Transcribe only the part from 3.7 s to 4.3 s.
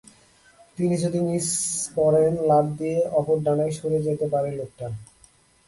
সরে যেতে